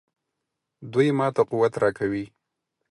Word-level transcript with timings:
دوی 0.93 1.07
ماته 1.17 1.41
قوت 1.49 1.73
راکوي. 1.81 2.25